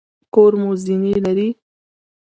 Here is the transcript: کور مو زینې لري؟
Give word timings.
کور 0.33 0.51
مو 0.61 0.71
زینې 0.83 1.13
لري؟ 1.25 1.49